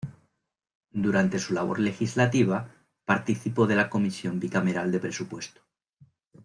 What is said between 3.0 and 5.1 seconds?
participó de la Comisión bicameral de